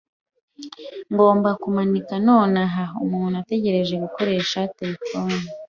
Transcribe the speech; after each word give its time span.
Ngomba 1.11 1.49
kumanika 1.61 2.13
nonaha. 2.25 2.83
Umuntu 3.03 3.35
ategereje 3.43 3.95
gukoresha 4.03 4.59
terefone. 4.77 5.37